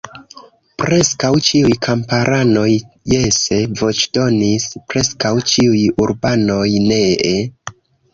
Preskaŭ 0.83 1.29
ĉiuj 1.49 1.73
kamparanoj 1.87 2.63
jese 3.13 3.59
voĉdonis; 3.81 4.65
preskaŭ 4.95 5.31
ĉiuj 5.53 5.85
urbanoj 6.07 6.67
nee. 6.87 7.35